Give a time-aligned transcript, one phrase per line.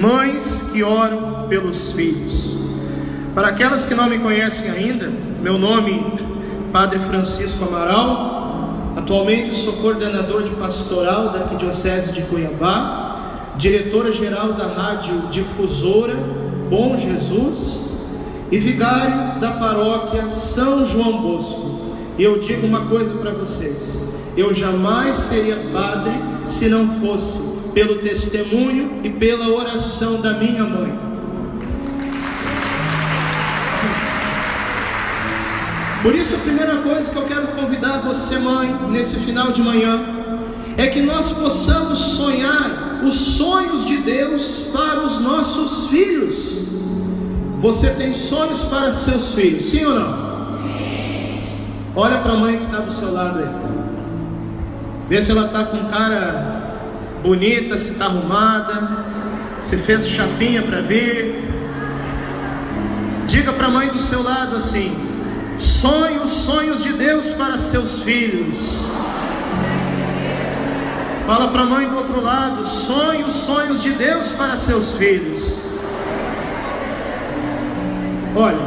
[0.00, 2.56] mães que oram pelos filhos.
[3.34, 6.04] Para aquelas que não me conhecem ainda, meu nome
[6.72, 15.28] Padre Francisco Amaral, atualmente sou coordenador de pastoral da Arquidiocese de Cuiabá, diretora-geral da Rádio
[15.30, 16.16] Difusora
[16.68, 17.78] Bom Jesus
[18.50, 21.80] e vigário da paróquia São João Bosco.
[22.18, 26.12] E eu digo uma coisa para vocês: eu jamais seria padre
[26.46, 27.45] se não fosse
[27.76, 30.98] pelo testemunho e pela oração da minha mãe.
[36.02, 40.00] Por isso, a primeira coisa que eu quero convidar você, mãe, nesse final de manhã,
[40.78, 46.66] é que nós possamos sonhar os sonhos de Deus para os nossos filhos.
[47.60, 50.26] Você tem sonhos para seus filhos, sim ou não?
[51.94, 53.48] Olha para a mãe que está do seu lado aí.
[55.10, 56.55] Vê se ela está com cara
[57.22, 59.04] bonita, se está arrumada,
[59.60, 61.44] se fez chapinha para vir.
[63.26, 64.96] Diga para a mãe do seu lado assim:
[65.58, 68.58] sonhe os sonhos de Deus para seus filhos.
[71.26, 75.54] Fala para a mãe do outro lado: sonhe os sonhos de Deus para seus filhos.
[78.36, 78.58] Olha,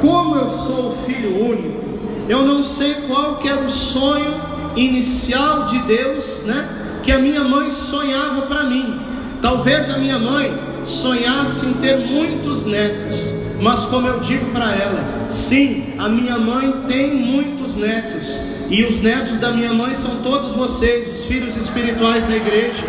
[0.00, 1.82] como eu sou filho único,
[2.28, 4.34] eu não sei qual que era o sonho
[4.76, 6.83] inicial de Deus, né?
[7.04, 8.98] Que a minha mãe sonhava para mim.
[9.42, 13.20] Talvez a minha mãe sonhasse em ter muitos netos,
[13.60, 18.26] mas como eu digo para ela, sim, a minha mãe tem muitos netos,
[18.70, 22.82] e os netos da minha mãe são todos vocês, os filhos espirituais da igreja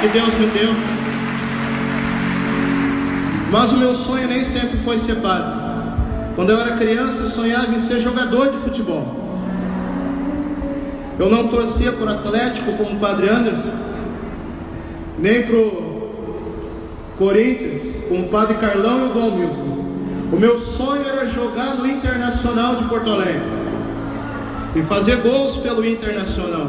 [0.00, 0.74] que Deus me deu.
[3.50, 5.66] Mas o meu sonho nem sempre foi ser padre.
[6.34, 9.25] Quando eu era criança, eu sonhava em ser jogador de futebol.
[11.18, 13.72] Eu não torcia por Atlético como o Padre Anderson,
[15.18, 16.10] nem pro
[17.18, 19.76] Corinthians como o Padre Carlão e o Dom Milton.
[20.32, 23.42] O meu sonho era jogar no Internacional de Porto Alegre
[24.74, 26.68] e fazer gols pelo Internacional.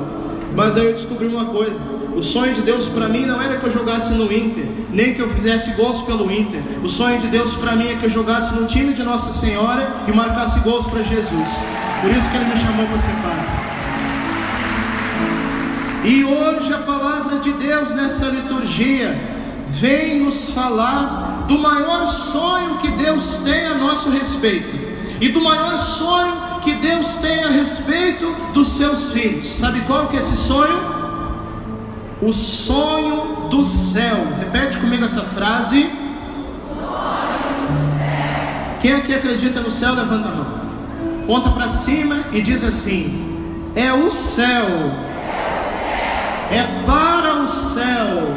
[0.56, 1.76] Mas aí eu descobri uma coisa:
[2.16, 5.20] o sonho de Deus para mim não era que eu jogasse no Inter, nem que
[5.20, 6.62] eu fizesse gols pelo Inter.
[6.84, 9.92] O sonho de Deus para mim é que eu jogasse no time de Nossa Senhora
[10.08, 11.48] e marcasse gols para Jesus.
[12.02, 13.57] Por isso que Ele me chamou para ser padre.
[16.08, 19.14] E hoje a palavra de Deus nessa liturgia
[19.72, 24.70] vem nos falar do maior sonho que Deus tem a nosso respeito
[25.20, 29.52] e do maior sonho que Deus tem a respeito dos seus filhos.
[29.58, 30.80] Sabe qual que é esse sonho?
[32.22, 34.16] O sonho do céu.
[34.40, 35.92] Repete comigo essa frase.
[38.82, 40.48] Quem aqui acredita no céu, levanta a mão.
[41.28, 45.06] Ponta para cima e diz assim: É o céu
[46.52, 48.36] é para o céu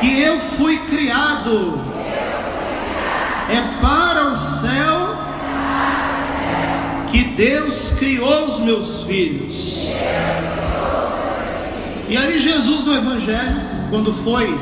[0.00, 1.78] que eu fui criado.
[3.48, 5.16] É para o céu
[7.10, 9.90] que Deus criou os meus filhos.
[12.08, 14.58] E aí Jesus no Evangelho, quando foi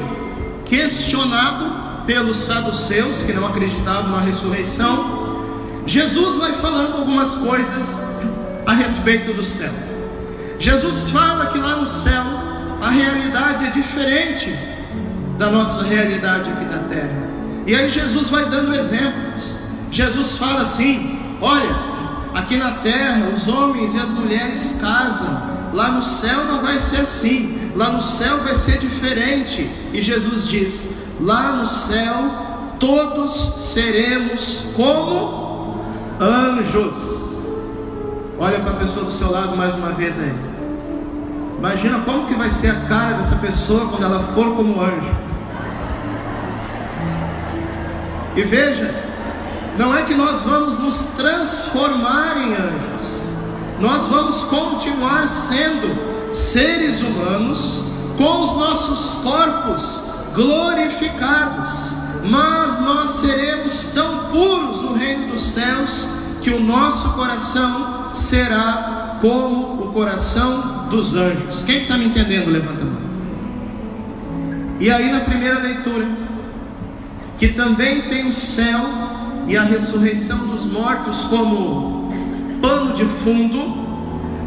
[0.66, 5.28] questionado pelos saduceus que não acreditavam na ressurreição,
[5.86, 7.86] Jesus vai falando algumas coisas
[8.66, 9.87] a respeito do céu.
[10.58, 12.24] Jesus fala que lá no céu
[12.80, 14.56] a realidade é diferente
[15.38, 17.28] da nossa realidade aqui na terra.
[17.66, 19.56] E aí Jesus vai dando exemplos.
[19.90, 21.74] Jesus fala assim: olha,
[22.34, 25.58] aqui na terra os homens e as mulheres casam.
[25.72, 27.72] Lá no céu não vai ser assim.
[27.76, 29.70] Lá no céu vai ser diferente.
[29.92, 30.88] E Jesus diz:
[31.20, 32.48] lá no céu
[32.80, 35.84] todos seremos como
[36.20, 37.18] anjos.
[38.38, 40.47] Olha para a pessoa do seu lado mais uma vez aí.
[41.58, 45.16] Imagina como que vai ser a cara dessa pessoa quando ela for como anjo.
[48.36, 48.94] E veja,
[49.76, 53.32] não é que nós vamos nos transformar em anjos.
[53.80, 57.82] Nós vamos continuar sendo seres humanos
[58.16, 60.04] com os nossos corpos
[60.34, 66.06] glorificados, mas nós seremos tão puros no reino dos céus
[66.40, 71.62] que o nosso coração será como o coração dos anjos.
[71.62, 72.50] Quem está me entendendo?
[72.50, 73.08] Levanta a mão.
[74.80, 76.06] E aí na primeira leitura,
[77.38, 78.80] que também tem o céu
[79.46, 82.12] e a ressurreição dos mortos como
[82.60, 83.86] pano de fundo,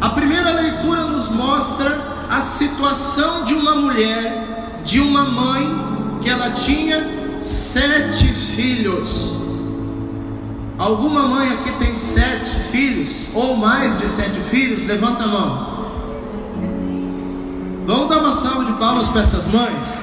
[0.00, 1.98] a primeira leitura nos mostra
[2.30, 7.04] a situação de uma mulher, de uma mãe, que ela tinha
[7.40, 9.36] sete filhos.
[10.78, 14.84] Alguma mãe aqui tem sete filhos, ou mais de sete filhos?
[14.84, 15.71] Levanta a mão.
[17.84, 20.02] Vamos dar uma salva de palmas para essas mães?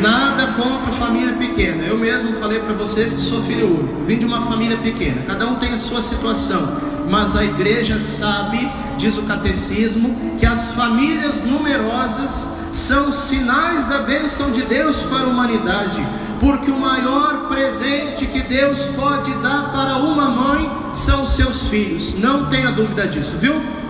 [0.00, 1.82] Nada contra família pequena.
[1.82, 4.04] Eu mesmo falei para vocês que sou filho único.
[4.04, 5.22] Vim de uma família pequena.
[5.26, 6.80] Cada um tem a sua situação.
[7.10, 14.50] Mas a igreja sabe, diz o catecismo, que as famílias numerosas são sinais da bênção
[14.50, 16.02] de Deus para a humanidade.
[16.40, 22.18] Porque o maior presente que Deus pode dar para uma mãe são os seus filhos.
[22.18, 23.85] Não tenha dúvida disso, viu?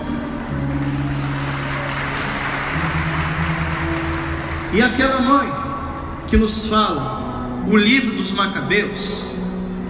[4.77, 5.51] E aquela mãe
[6.29, 9.33] que nos fala o livro dos Macabeus,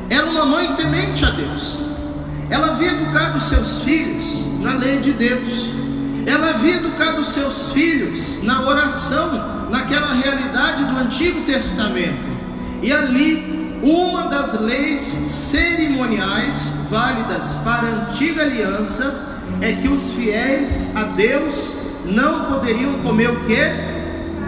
[0.09, 1.81] era uma mãe temente a Deus.
[2.49, 5.71] Ela havia educado seus filhos na lei de Deus.
[6.25, 12.25] Ela havia educado seus filhos na oração, naquela realidade do Antigo Testamento.
[12.81, 20.95] E ali, uma das leis cerimoniais válidas para a antiga aliança é que os fiéis
[20.95, 21.75] a Deus
[22.05, 23.96] não poderiam comer o que?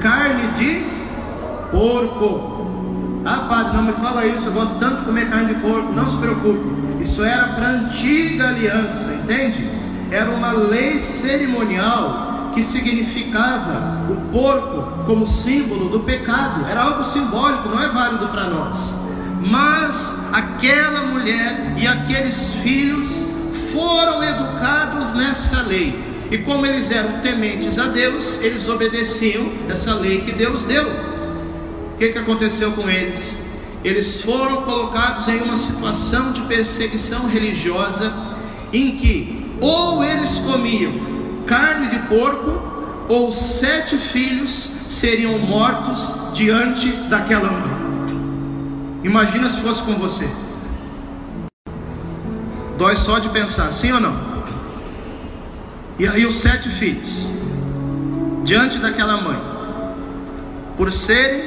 [0.03, 0.87] Carne de
[1.71, 3.23] porco.
[3.25, 5.93] Ah, padre, não me fala isso, eu gosto tanto de comer carne de porco.
[5.93, 9.71] Não se preocupe, isso era para a antiga aliança, entende?
[10.11, 16.65] Era uma lei cerimonial que significava o porco como símbolo do pecado.
[16.69, 18.99] Era algo simbólico, não é válido para nós.
[19.41, 23.09] Mas aquela mulher e aqueles filhos
[23.73, 26.08] foram educados nessa lei.
[26.31, 30.85] E como eles eram tementes a Deus, eles obedeciam essa lei que Deus deu.
[30.87, 33.39] O que, que aconteceu com eles?
[33.83, 38.13] Eles foram colocados em uma situação de perseguição religiosa,
[38.73, 40.93] em que ou eles comiam
[41.47, 49.01] carne de porco, ou sete filhos seriam mortos diante daquela mãe.
[49.03, 50.29] Imagina se fosse com você.
[52.77, 54.28] Dói só de pensar, sim ou não?
[55.99, 57.11] E aí os sete filhos,
[58.45, 59.41] diante daquela mãe,
[60.77, 61.43] por serem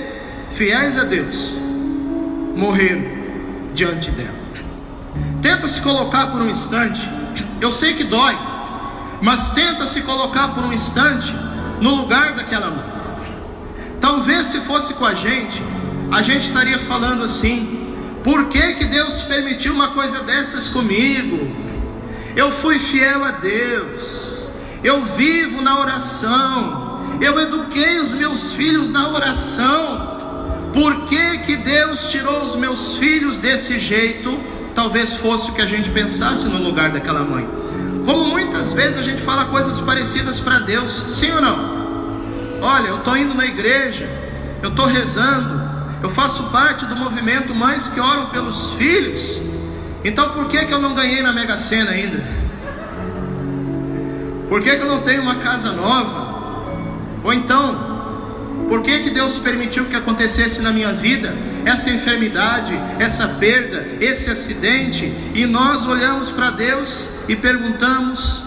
[0.56, 1.52] fiéis a Deus,
[2.56, 3.04] morreram
[3.74, 4.42] diante dela.
[5.42, 7.02] Tenta se colocar por um instante,
[7.62, 8.38] eu sei que dói,
[9.22, 11.34] mas tenta se colocar por um instante
[11.80, 12.92] no lugar daquela mãe.
[14.02, 15.62] Talvez se fosse com a gente,
[16.12, 21.40] a gente estaria falando assim: por que, que Deus permitiu uma coisa dessas comigo?
[22.36, 24.21] Eu fui fiel a Deus,
[24.84, 30.12] eu vivo na oração, eu eduquei os meus filhos na oração,
[30.74, 34.40] por que, que Deus tirou os meus filhos desse jeito?
[34.74, 37.48] Talvez fosse o que a gente pensasse no lugar daquela mãe.
[38.06, 41.82] Como muitas vezes a gente fala coisas parecidas para Deus, sim ou não?
[42.62, 44.10] Olha, eu estou indo na igreja,
[44.64, 45.62] eu estou rezando,
[46.02, 49.42] eu faço parte do movimento Mães que Oram pelos Filhos.
[50.04, 52.41] Então por que, que eu não ganhei na Mega Sena ainda?
[54.52, 56.74] Por que, que eu não tenho uma casa nova?
[57.24, 61.34] Ou então, por que, que Deus permitiu que acontecesse na minha vida
[61.64, 65.06] essa enfermidade, essa perda, esse acidente?
[65.34, 68.44] E nós olhamos para Deus e perguntamos: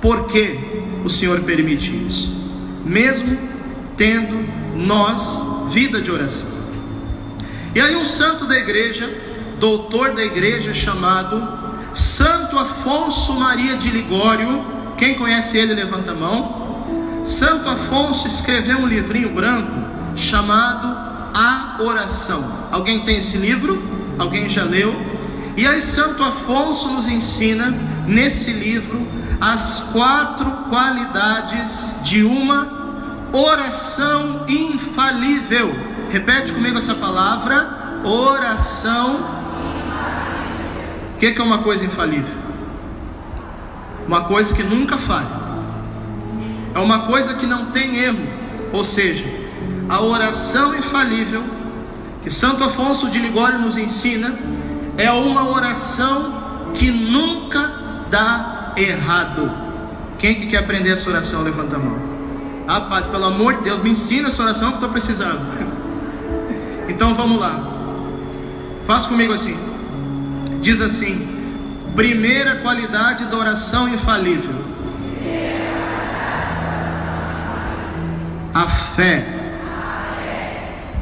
[0.00, 0.58] por que
[1.04, 2.34] o Senhor permite isso?
[2.82, 3.36] Mesmo
[3.98, 6.48] tendo nós vida de oração.
[7.74, 9.12] E aí, um santo da igreja,
[9.60, 11.46] doutor da igreja, chamado
[11.92, 17.22] Santo Afonso Maria de Ligório, quem conhece ele, levanta a mão.
[17.24, 19.72] Santo Afonso escreveu um livrinho branco
[20.16, 20.86] chamado
[21.34, 22.44] A Oração.
[22.70, 23.82] Alguém tem esse livro?
[24.18, 24.94] Alguém já leu?
[25.56, 27.72] E aí, Santo Afonso nos ensina
[28.06, 29.06] nesse livro
[29.40, 32.84] as quatro qualidades de uma
[33.32, 35.74] oração infalível.
[36.10, 39.34] Repete comigo essa palavra: oração.
[41.14, 42.43] O que é uma coisa infalível?
[44.06, 45.44] Uma coisa que nunca falha
[46.74, 48.18] é uma coisa que não tem erro,
[48.72, 49.24] ou seja,
[49.88, 51.44] a oração infalível
[52.22, 54.34] que Santo Afonso de Ligório nos ensina
[54.96, 59.50] é uma oração que nunca dá errado.
[60.18, 61.42] Quem que quer aprender essa oração?
[61.42, 61.98] Levanta a mão.
[62.66, 65.40] Ah, Padre, pelo amor de Deus, me ensina essa oração que estou precisando.
[66.86, 67.64] Então vamos lá.
[68.86, 69.56] Faz comigo assim.
[70.60, 71.43] Diz assim:
[71.94, 74.64] primeira qualidade da oração infalível
[78.54, 79.26] a fé.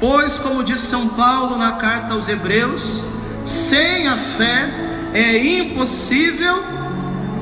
[0.00, 3.04] Pois, como diz São Paulo na carta aos Hebreus,
[3.44, 4.70] sem a fé
[5.12, 6.62] é impossível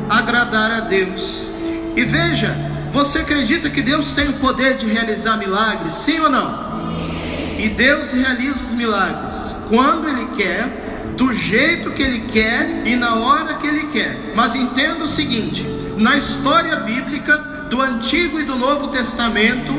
[0.09, 1.49] agradar a Deus.
[1.97, 2.55] E veja,
[2.93, 5.95] você acredita que Deus tem o poder de realizar milagres?
[5.95, 6.71] Sim ou não?
[7.57, 10.90] E Deus realiza os milagres quando Ele quer,
[11.21, 14.33] do jeito que Ele quer e na hora que Ele quer.
[14.35, 15.63] Mas entenda o seguinte:
[15.99, 17.37] na história bíblica
[17.69, 19.71] do Antigo e do Novo Testamento,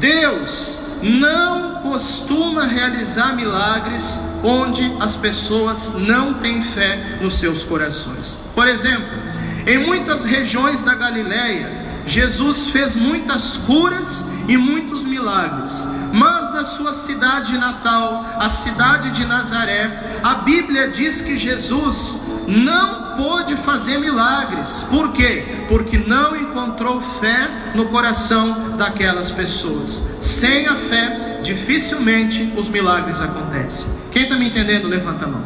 [0.00, 8.40] Deus não costuma realizar milagres onde as pessoas não têm fé nos seus corações.
[8.54, 9.18] Por exemplo,
[9.66, 11.68] em muitas regiões da Galileia,
[12.06, 19.26] Jesus fez muitas curas e muitos milagres, mas na sua cidade natal, a cidade de
[19.26, 24.84] Nazaré, a Bíblia diz que Jesus não pôde fazer milagres.
[24.88, 25.44] Por quê?
[25.68, 30.18] Porque não encontrou fé no coração daquelas pessoas.
[30.20, 33.86] Sem a fé, dificilmente os milagres acontecem.
[34.12, 35.44] Quem está me entendendo, levanta a mão.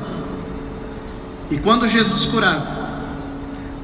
[1.50, 2.80] E quando Jesus curava,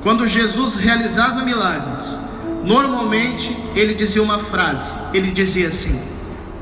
[0.03, 2.26] quando Jesus realizava milagres,
[2.67, 6.03] Normalmente ele dizia uma frase, ele dizia assim: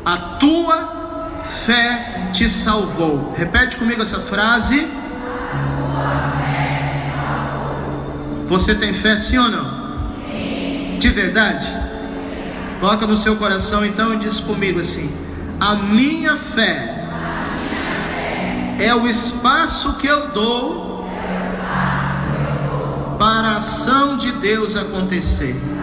[0.05, 3.33] A tua fé te salvou.
[3.35, 4.87] Repete comigo essa frase.
[8.47, 9.65] Você tem fé sim ou não?
[10.31, 10.99] Sim.
[11.01, 11.73] De verdade?
[12.79, 15.11] Toca no seu coração então e diz comigo assim:
[15.59, 17.07] A minha fé,
[18.79, 21.09] é o espaço que eu dou
[23.19, 25.74] para a ação de Deus acontecer.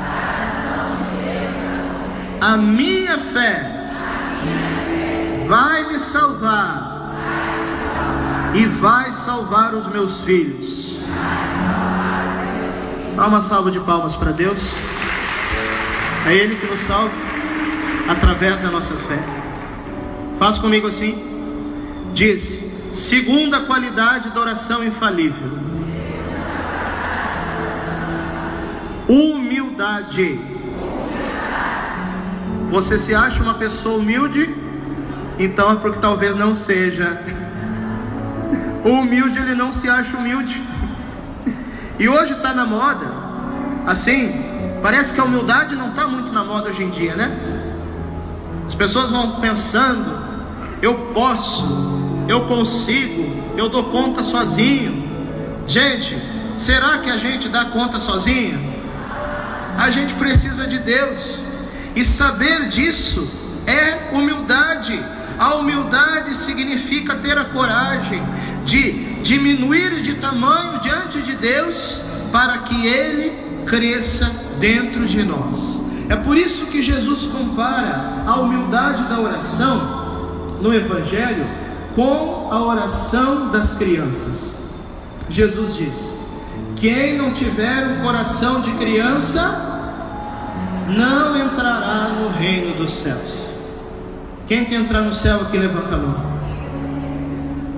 [2.42, 3.72] A minha fé
[5.48, 7.14] vai me salvar
[8.56, 10.98] e vai salvar os meus filhos.
[13.16, 14.58] Dá uma salva de palmas para Deus.
[16.28, 17.14] É Ele que nos salva
[18.10, 19.20] através da nossa fé.
[20.40, 21.16] Faz comigo assim.
[22.14, 25.62] Diz: segunda qualidade da oração infalível
[29.08, 30.51] Humildade.
[32.72, 34.56] Você se acha uma pessoa humilde?
[35.38, 37.22] Então é porque talvez não seja.
[38.84, 40.60] O humilde ele não se acha humilde.
[42.00, 43.06] E hoje está na moda.
[43.86, 44.34] Assim,
[44.82, 47.38] parece que a humildade não está muito na moda hoje em dia, né?
[48.66, 50.10] As pessoas vão pensando:
[50.82, 51.66] eu posso,
[52.28, 55.12] eu consigo, eu dou conta sozinho.
[55.68, 56.18] Gente,
[56.58, 58.72] será que a gente dá conta sozinho?
[59.78, 61.40] a gente precisa de Deus.
[61.96, 63.30] E saber disso
[63.66, 65.00] é humildade.
[65.38, 68.22] A humildade significa ter a coragem
[68.66, 68.92] de
[69.24, 74.26] diminuir de tamanho diante de Deus para que Ele cresça
[74.60, 75.82] dentro de nós.
[76.10, 81.46] É por isso que Jesus compara a humildade da oração no Evangelho
[81.96, 84.66] com a oração das crianças.
[85.30, 86.22] Jesus diz:
[86.76, 89.71] quem não tiver um coração de criança,
[90.92, 93.42] não entrará no reino dos céus.
[94.48, 96.32] Quem quer entrar no céu aqui, levanta a mão.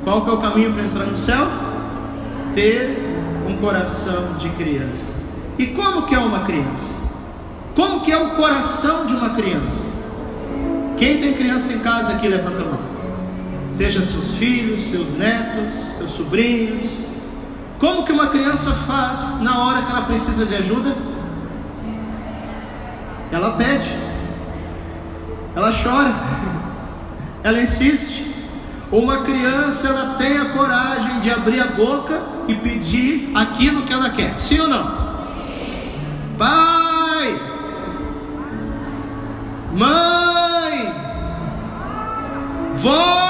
[0.04, 1.48] Qual que é o caminho para entrar no céu?
[2.56, 2.98] Ter
[3.48, 5.22] um coração de criança.
[5.58, 7.04] E como que é uma criança?
[7.76, 9.94] Como que é o coração de uma criança?
[10.98, 12.80] Quem tem criança em casa aqui, levanta a mão.
[13.72, 16.84] Seja seus filhos, seus netos, seus sobrinhos,
[17.80, 20.96] como que uma criança faz na hora que ela precisa de ajuda?
[23.34, 23.90] Ela pede,
[25.56, 26.14] ela chora,
[27.44, 28.32] ela insiste.
[28.92, 34.12] Uma criança ela tem a coragem de abrir a boca e pedir aquilo que ela
[34.12, 34.84] quer, sim ou não?
[36.38, 37.42] Pai,
[39.74, 40.94] mãe,
[42.84, 43.24] vó,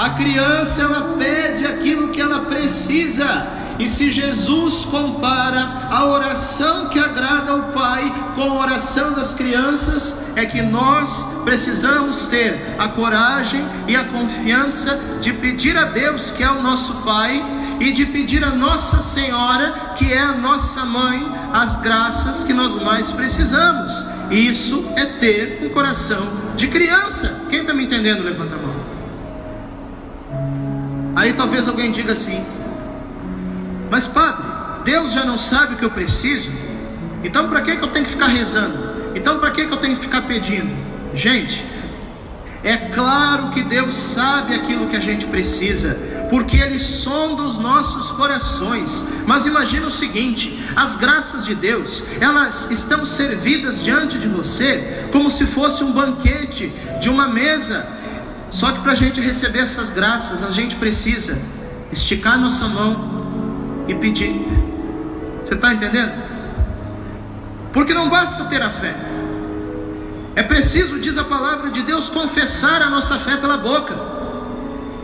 [0.00, 3.59] A criança ela pede aquilo que ela precisa.
[3.80, 10.14] E se Jesus compara a oração que agrada ao Pai com a oração das crianças,
[10.36, 11.10] é que nós
[11.44, 16.92] precisamos ter a coragem e a confiança de pedir a Deus, que é o nosso
[16.96, 17.42] Pai,
[17.80, 22.76] e de pedir a Nossa Senhora, que é a nossa mãe, as graças que nós
[22.82, 23.90] mais precisamos.
[24.30, 27.46] Isso é ter um coração de criança.
[27.48, 28.22] Quem está me entendendo?
[28.22, 28.74] Levanta a mão.
[31.16, 32.44] Aí talvez alguém diga assim:
[33.90, 34.44] Mas padre,
[34.84, 36.50] Deus já não sabe o que eu preciso?
[37.24, 38.78] Então para que, que eu tenho que ficar rezando?
[39.14, 40.70] Então para que, que eu tenho que ficar pedindo?
[41.14, 41.62] Gente,
[42.62, 45.98] é claro que Deus sabe aquilo que a gente precisa,
[46.30, 49.04] porque Ele sonda os nossos corações.
[49.26, 55.30] Mas imagina o seguinte: as graças de Deus, elas estão servidas diante de você como
[55.30, 58.00] se fosse um banquete de uma mesa
[58.50, 61.38] só que para a gente receber essas graças, a gente precisa
[61.92, 63.19] esticar nossa mão
[63.90, 64.46] e pedir.
[65.42, 66.12] Você está entendendo?
[67.72, 68.94] Porque não basta ter a fé,
[70.34, 73.94] é preciso, diz a palavra de Deus, confessar a nossa fé pela boca.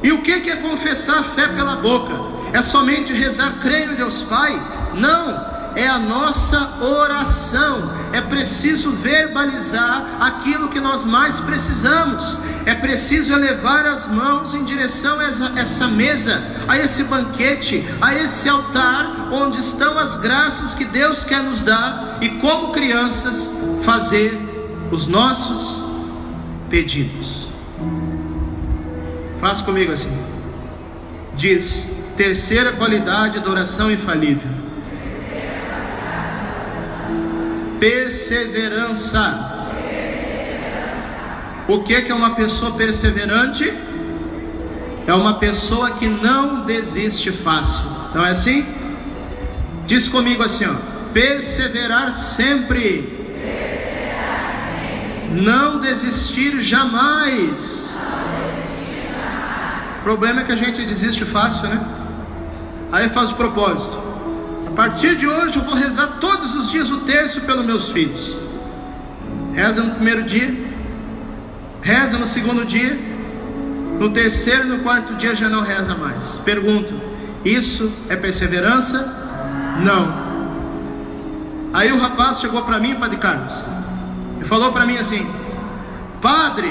[0.03, 2.15] E o que é confessar a fé pela boca?
[2.53, 4.61] É somente rezar, creio em Deus Pai?
[4.95, 12.39] Não, é a nossa oração, é preciso verbalizar aquilo que nós mais precisamos.
[12.65, 15.25] É preciso elevar as mãos em direção a
[15.61, 21.43] essa, mesa, a esse banquete, a esse altar onde estão as graças que Deus quer
[21.43, 23.53] nos dar e, como crianças,
[23.85, 24.37] fazer
[24.91, 25.85] os nossos
[26.71, 27.49] pedidos.
[29.41, 30.11] Faz comigo assim.
[31.37, 34.56] Diz: terceira qualidade da oração infalível.
[37.79, 39.55] Perseverança.
[41.69, 43.73] O que é uma pessoa perseverante?
[45.07, 47.85] É uma pessoa que não desiste fácil.
[48.15, 48.67] Não é assim?
[49.87, 50.75] Diz comigo assim, ó.
[51.13, 53.15] Perseverar sempre.
[55.31, 57.97] Não desistir jamais.
[59.99, 61.81] O problema é que a gente desiste fácil, né?
[62.93, 64.06] Aí faz o propósito.
[64.77, 68.37] Partir de hoje eu vou rezar todos os dias o terço pelos meus filhos.
[69.55, 70.55] Reza no primeiro dia,
[71.81, 72.95] reza no segundo dia,
[73.99, 76.35] no terceiro e no quarto dia já não reza mais.
[76.45, 76.93] Pergunto:
[77.43, 78.99] isso é perseverança?
[79.83, 80.27] Não.
[81.73, 83.55] Aí o rapaz chegou para mim, Padre Carlos,
[84.43, 85.27] e falou para mim assim:
[86.21, 86.71] Padre,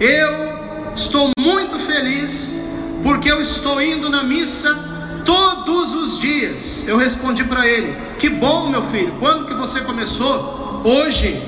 [0.00, 2.58] eu estou muito feliz
[3.04, 4.87] porque eu estou indo na missa
[5.28, 6.88] todos os dias.
[6.88, 9.14] Eu respondi para ele: Que bom, meu filho.
[9.20, 10.80] Quando que você começou?
[10.82, 11.46] Hoje.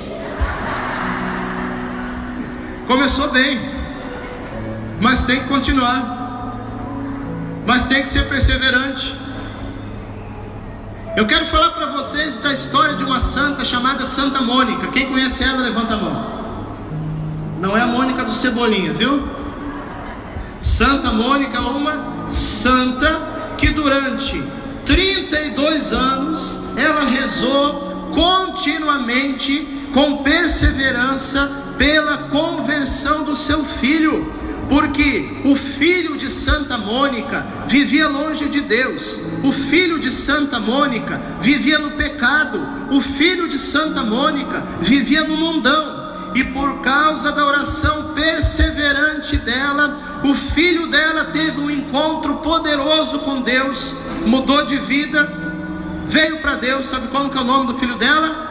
[2.85, 3.59] Começou bem,
[4.99, 6.19] mas tem que continuar.
[7.65, 9.15] Mas tem que ser perseverante.
[11.15, 14.87] Eu quero falar para vocês da história de uma santa chamada Santa Mônica.
[14.87, 16.41] Quem conhece ela, levanta a mão.
[17.59, 19.27] Não é a Mônica do Cebolinha, viu?
[20.61, 23.30] Santa Mônica, uma santa
[23.61, 24.43] que durante
[24.87, 36.17] 32 anos ela rezou continuamente, com perseverança, pela conversão do seu filho porque o filho
[36.17, 42.57] de Santa Mônica vivia longe de Deus, o filho de Santa Mônica vivia no pecado,
[42.89, 45.90] o filho de Santa Mônica vivia no mundão,
[46.33, 53.41] e por causa da oração perseverante dela, o filho dela teve um encontro poderoso com
[53.41, 53.93] Deus,
[54.25, 55.31] mudou de vida,
[56.05, 56.87] veio para Deus.
[56.87, 58.49] Sabe qual é o nome do filho dela?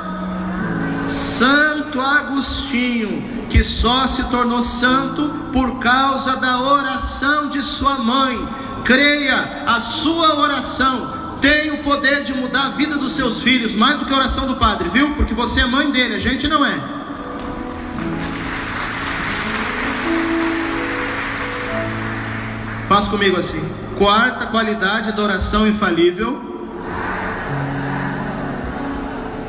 [1.07, 8.49] Santo Agostinho que só se tornou santo por causa da oração de sua mãe.
[8.85, 13.99] Creia, a sua oração tem o poder de mudar a vida dos seus filhos, mais
[13.99, 15.15] do que a oração do padre, viu?
[15.15, 17.00] Porque você é mãe dele, a gente não é.
[22.91, 23.63] Faz comigo assim.
[23.99, 26.43] Quarta qualidade da oração infalível: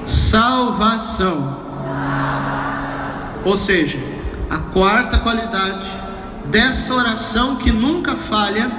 [0.06, 1.58] salvação.
[3.44, 3.98] Ou seja,
[4.48, 5.90] a quarta qualidade
[6.52, 8.72] dessa oração que nunca falha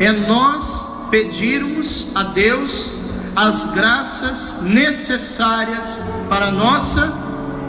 [0.00, 2.90] é nós pedirmos a Deus
[3.36, 5.86] as graças necessárias
[6.28, 7.12] para a nossa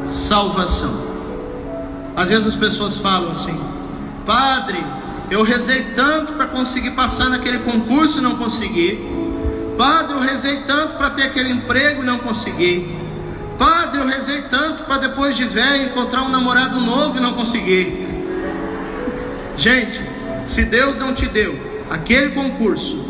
[0.07, 0.91] salvação.
[2.15, 3.61] Às vezes as pessoas falam assim:
[4.25, 4.83] Padre,
[5.31, 8.99] eu rezei tanto para conseguir passar naquele concurso e não consegui.
[9.77, 12.93] Padre, eu rezei tanto para ter aquele emprego e não consegui.
[13.57, 18.09] Padre, eu rezei tanto para depois de velho encontrar um namorado novo e não conseguir.
[19.55, 20.01] Gente,
[20.43, 21.57] se Deus não te deu
[21.89, 23.01] aquele concurso,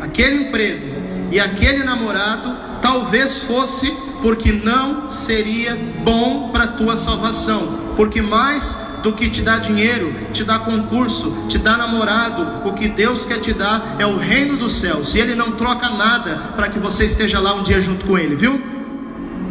[0.00, 0.86] aquele emprego
[1.32, 3.90] e aquele namorado, talvez fosse
[4.22, 10.12] porque não seria bom para a tua salvação, porque mais do que te dá dinheiro,
[10.32, 14.56] te dá concurso, te dá namorado, o que Deus quer te dar é o reino
[14.56, 18.04] dos céus, e Ele não troca nada para que você esteja lá um dia junto
[18.04, 18.60] com Ele, viu?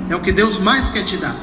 [0.10, 1.34] É o que Deus mais quer te dar.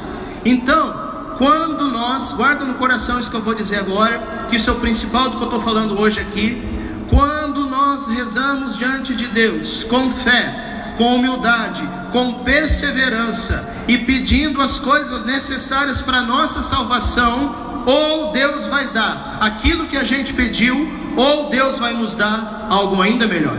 [0.45, 0.93] Então,
[1.39, 4.77] quando nós, guarda no coração isso que eu vou dizer agora, que isso é o
[4.77, 6.63] principal do que eu estou falando hoje aqui.
[7.09, 14.79] Quando nós rezamos diante de Deus com fé, com humildade, com perseverança e pedindo as
[14.79, 20.89] coisas necessárias para a nossa salvação, ou Deus vai dar aquilo que a gente pediu,
[21.17, 23.57] ou Deus vai nos dar algo ainda melhor.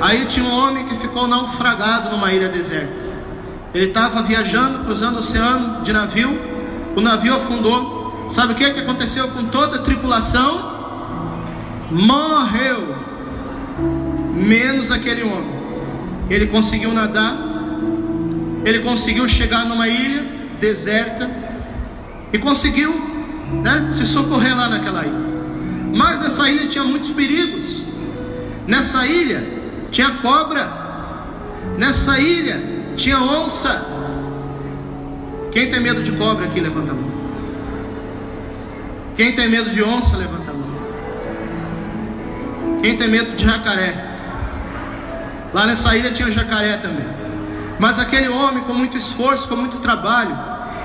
[0.00, 3.04] Aí tinha um homem que ficou naufragado numa ilha deserta.
[3.72, 6.38] Ele estava viajando, cruzando o oceano de navio.
[6.94, 8.28] O navio afundou.
[8.28, 10.72] Sabe o que, que aconteceu com toda a tripulação?
[11.90, 12.94] Morreu.
[14.34, 15.54] Menos aquele homem.
[16.28, 17.53] Ele conseguiu nadar.
[18.64, 20.24] Ele conseguiu chegar numa ilha
[20.60, 21.28] deserta.
[22.32, 22.92] E conseguiu
[23.62, 25.24] né, se socorrer lá naquela ilha.
[25.94, 27.84] Mas nessa ilha tinha muitos perigos.
[28.66, 29.44] Nessa ilha
[29.92, 30.68] tinha cobra,
[31.78, 32.60] nessa ilha
[32.96, 33.86] tinha onça.
[35.52, 37.14] Quem tem medo de cobra aqui, levanta a mão.
[39.14, 40.64] Quem tem medo de onça, levanta a mão.
[42.80, 43.94] Quem tem medo de jacaré?
[45.52, 47.13] Lá nessa ilha tinha jacaré também.
[47.78, 50.36] Mas aquele homem, com muito esforço, com muito trabalho,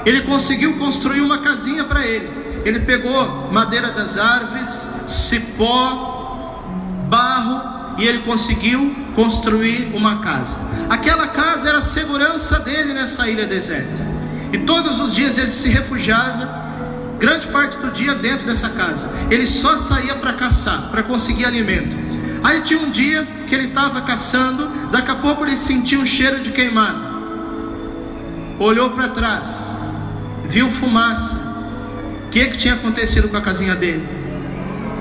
[0.06, 2.62] ele conseguiu construir uma casinha para ele.
[2.65, 4.69] Ele pegou madeira das árvores,
[5.08, 6.63] cipó,
[7.08, 10.58] barro e ele conseguiu construir uma casa.
[10.89, 14.08] Aquela casa era a segurança dele nessa ilha deserta.
[14.52, 16.69] E todos os dias ele se refugiava,
[17.19, 19.10] grande parte do dia dentro dessa casa.
[19.30, 22.09] Ele só saía para caçar, para conseguir alimento.
[22.43, 26.41] Aí tinha um dia que ele estava caçando, daqui a pouco ele sentiu um cheiro
[26.41, 27.10] de queimado.
[28.60, 29.49] Olhou para trás,
[30.45, 31.36] viu fumaça.
[32.28, 34.08] O que, que tinha acontecido com a casinha dele?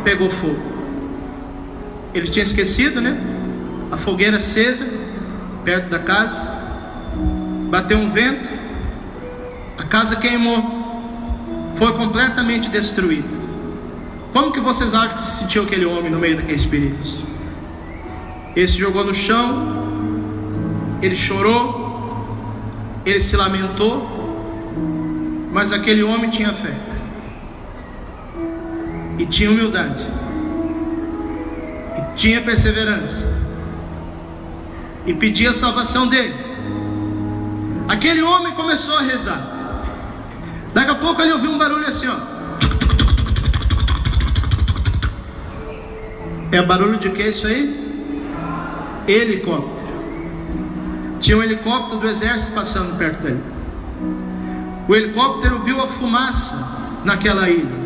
[0.02, 0.60] Pegou fogo.
[2.14, 3.16] Ele tinha esquecido, né?
[3.90, 4.86] A fogueira acesa,
[5.64, 6.40] perto da casa.
[7.70, 8.48] Bateu um vento,
[9.76, 10.78] a casa queimou,
[11.76, 13.28] foi completamente destruída.
[14.32, 17.27] Como que vocês acham que se sentiu aquele homem no meio daqueles perigos?
[18.58, 24.04] Ele se jogou no chão, ele chorou, ele se lamentou,
[25.52, 26.74] mas aquele homem tinha fé
[29.16, 30.04] e tinha humildade
[31.98, 33.32] e tinha perseverança
[35.06, 36.34] e pedia a salvação dele.
[37.86, 39.84] Aquele homem começou a rezar.
[40.74, 42.16] Daqui a pouco ele ouviu um barulho assim, ó.
[46.50, 47.87] É barulho de que isso aí?
[49.08, 49.88] Helicóptero.
[51.20, 53.42] Tinha um helicóptero do exército passando perto dele.
[54.86, 57.78] O helicóptero viu a fumaça naquela ilha.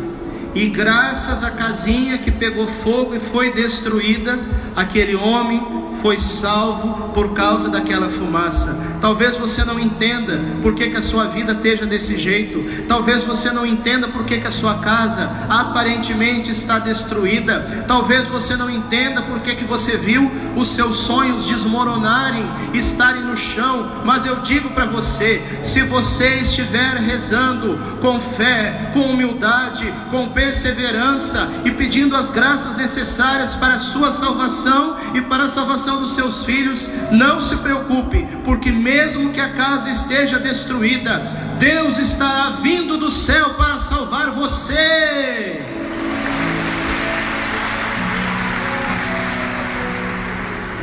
[0.53, 4.39] E graças à casinha que pegou fogo e foi destruída,
[4.75, 5.61] aquele homem
[6.01, 8.92] foi salvo por causa daquela fumaça.
[9.03, 12.85] Talvez você não entenda por que, que a sua vida esteja desse jeito.
[12.87, 17.83] Talvez você não entenda por que, que a sua casa aparentemente está destruída.
[17.85, 23.35] Talvez você não entenda por que, que você viu os seus sonhos desmoronarem, estarem no
[23.35, 24.03] chão.
[24.05, 31.49] Mas eu digo para você: se você estiver rezando com fé, com humildade, com perseverança
[31.65, 36.45] e pedindo as graças necessárias para a sua salvação e para a salvação dos seus
[36.45, 38.92] filhos, não se preocupe, porque mesmo
[39.33, 41.19] que a casa esteja destruída,
[41.59, 45.61] Deus estará vindo do céu para salvar você.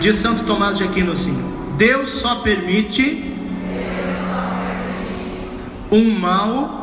[0.00, 1.36] Diz Santo Tomás de Aquino assim:
[1.76, 3.32] Deus só permite
[5.92, 6.80] um mal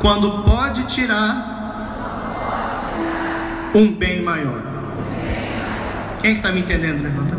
[0.00, 1.54] quando pode tirar
[3.74, 4.62] um bem maior.
[6.20, 7.02] Quem está me entendendo?
[7.02, 7.33] Levanta.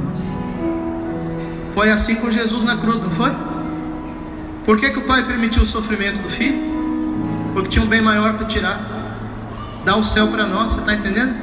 [1.75, 3.31] Foi assim com Jesus na cruz, não foi?
[4.65, 6.57] Por que, que o Pai permitiu o sofrimento do filho?
[7.53, 8.79] Porque tinha um bem maior para tirar.
[9.83, 11.35] Dar o céu para nós, você está entendendo?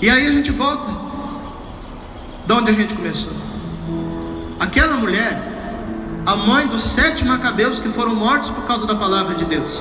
[0.00, 1.04] E aí a gente volta.
[2.46, 3.32] De onde a gente começou?
[4.60, 5.42] Aquela mulher,
[6.24, 9.72] a mãe dos sete macabeus que foram mortos por causa da palavra de Deus.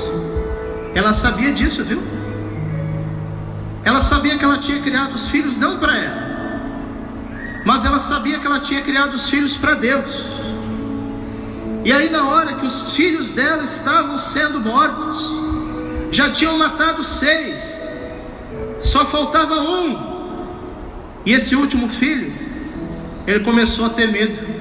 [0.96, 2.02] Ela sabia disso, viu?
[3.84, 5.95] Ela sabia que ela tinha criado os filhos não para
[7.86, 10.06] ela sabia que ela tinha criado os filhos para Deus.
[11.84, 15.30] E aí, na hora que os filhos dela estavam sendo mortos,
[16.12, 17.62] já tinham matado seis,
[18.80, 20.16] só faltava um.
[21.26, 22.34] E esse último filho,
[23.28, 24.56] ele começou a ter medo.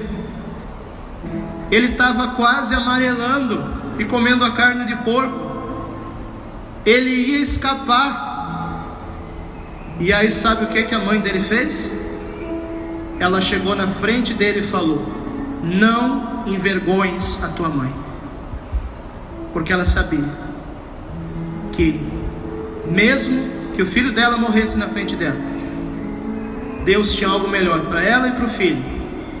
[1.71, 5.89] Ele estava quase amarelando e comendo a carne de porco.
[6.85, 8.33] Ele ia escapar.
[9.99, 12.04] E aí sabe o que, que a mãe dele fez?
[13.19, 15.05] Ela chegou na frente dele e falou:
[15.63, 17.91] Não envergonhes a tua mãe.
[19.53, 20.29] Porque ela sabia
[21.71, 21.99] que,
[22.87, 25.39] mesmo que o filho dela morresse na frente dela,
[26.83, 28.83] Deus tinha algo melhor para ela e para o filho: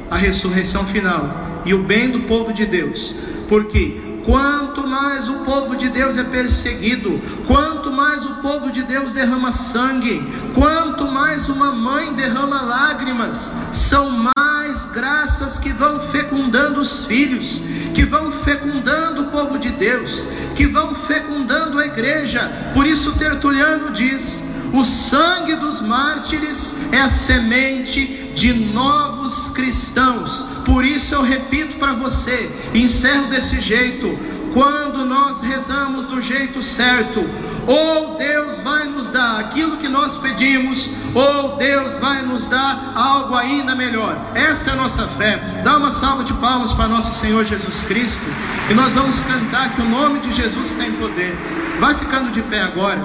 [0.09, 3.13] a ressurreição final e o bem do povo de Deus.
[3.47, 9.11] Porque Quanto mais o povo de Deus é perseguido, quanto mais o povo de Deus
[9.11, 10.19] derrama sangue,
[10.55, 17.61] quanto mais uma mãe derrama lágrimas, são mais graças que vão fecundando os filhos,
[17.93, 20.23] que vão fecundando o povo de Deus,
[20.55, 22.71] que vão fecundando a igreja.
[22.73, 30.45] Por isso Tertuliano diz: o sangue dos mártires é a semente de novos cristãos.
[30.65, 34.17] Por isso eu repito para você, encerro desse jeito:
[34.53, 37.25] quando nós rezamos do jeito certo,
[37.67, 43.35] ou Deus vai nos dar aquilo que nós pedimos, ou Deus vai nos dar algo
[43.35, 44.17] ainda melhor.
[44.35, 45.61] Essa é a nossa fé.
[45.63, 48.21] Dá uma salva de palmas para nosso Senhor Jesus Cristo,
[48.69, 51.35] e nós vamos cantar que o nome de Jesus tem poder.
[51.79, 53.01] Vai ficando de pé agora.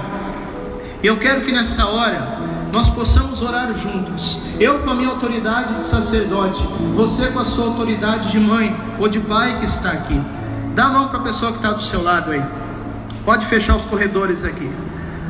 [1.03, 2.40] E eu quero que nessa hora
[2.73, 4.41] nós possamos orar juntos.
[4.59, 6.63] Eu com a minha autoridade de sacerdote,
[6.95, 10.21] você com a sua autoridade de mãe ou de pai que está aqui.
[10.75, 12.43] Dá a mão para a pessoa que está do seu lado aí.
[13.25, 14.71] Pode fechar os corredores aqui.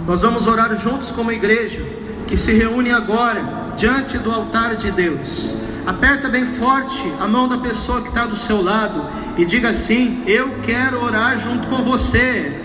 [0.06, 1.84] Nós vamos orar juntos como igreja
[2.26, 3.42] que se reúne agora
[3.76, 5.54] diante do altar de Deus.
[5.86, 9.06] Aperta bem forte a mão da pessoa que está do seu lado
[9.38, 12.60] e diga assim: Eu quero orar junto com você.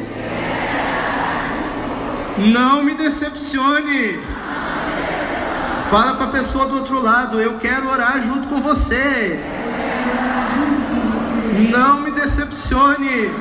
[2.37, 4.34] Não me decepcione.
[5.89, 9.39] Fala para a pessoa do outro lado: Eu quero orar junto com você.
[11.71, 13.31] Não me decepcione.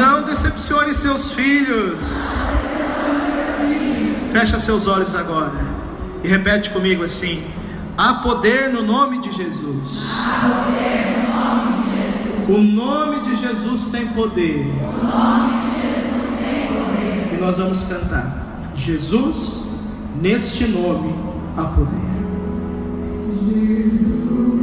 [0.00, 2.02] Não decepcione seus filhos.
[4.32, 5.74] Fecha seus olhos agora
[6.24, 7.44] e repete comigo assim:
[7.96, 10.02] Há poder no nome de Jesus.
[12.48, 14.72] O nome de Jesus tem poder.
[17.32, 19.63] E nós vamos cantar: Jesus,
[20.24, 21.14] neste nome
[21.54, 22.14] há poder.
[23.46, 24.53] Jesus,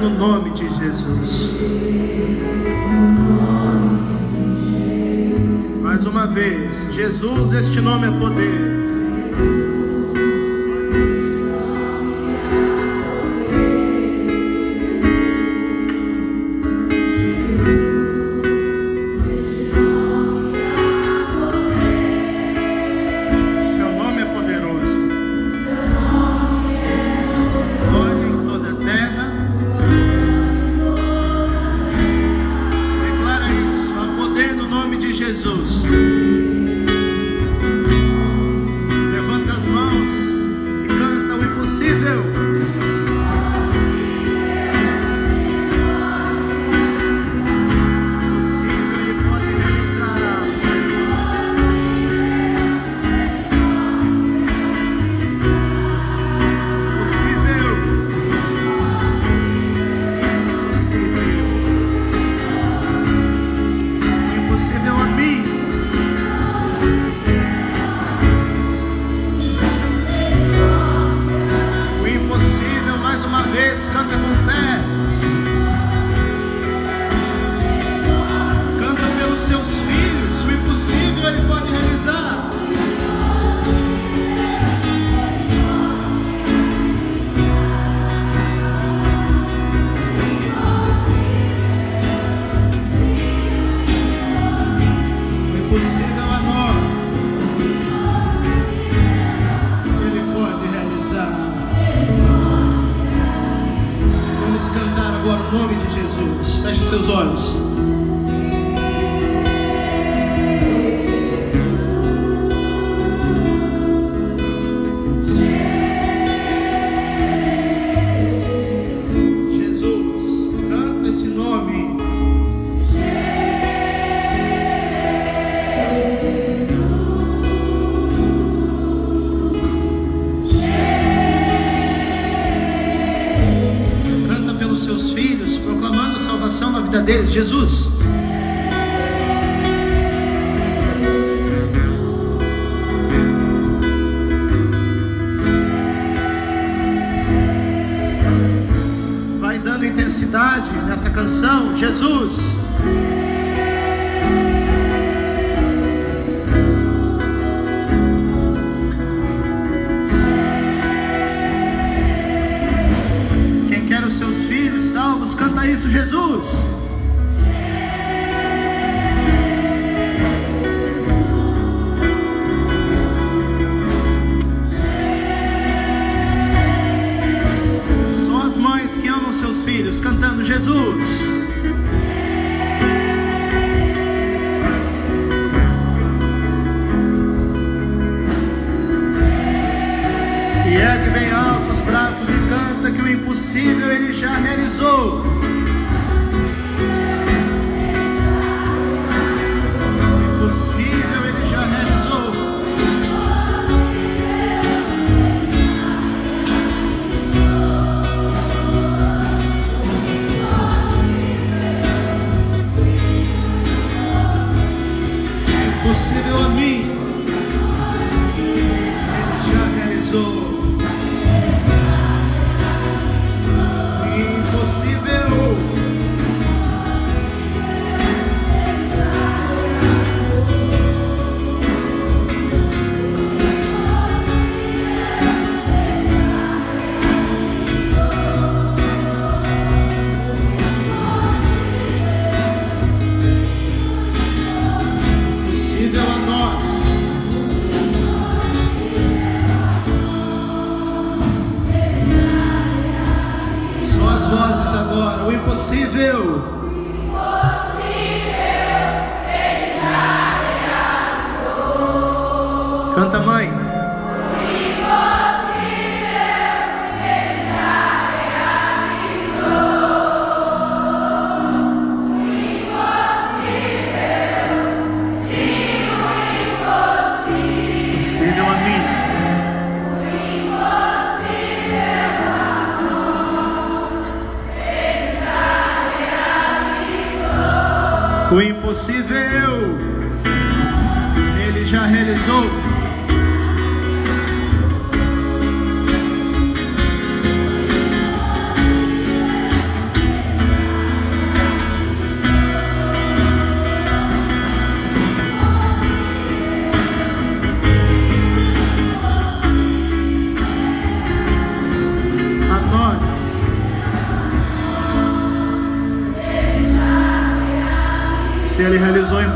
[0.00, 1.50] no nome de Jesus.
[5.82, 8.79] Mais uma vez, Jesus, este nome é poder.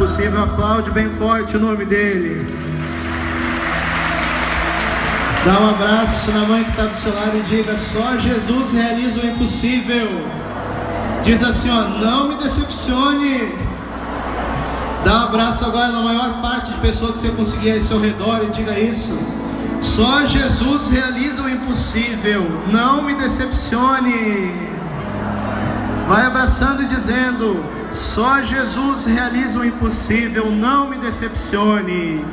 [0.04, 2.46] Impossível, aplaude bem forte o nome dele.
[5.46, 9.20] Dá um abraço na mãe que está do seu lado e diga: só Jesus realiza
[9.20, 10.08] o impossível.
[11.24, 13.54] Diz assim: ó, não me decepcione.
[15.04, 18.00] Dá um abraço agora na maior parte de pessoas que você conseguir aí ao seu
[18.00, 19.18] redor e diga isso.
[19.80, 22.42] Só Jesus realiza o impossível.
[22.70, 24.52] Não me decepcione.
[26.08, 32.24] Vai abraçando e dizendo: Só Jesus realiza o impossível, não me decepcione.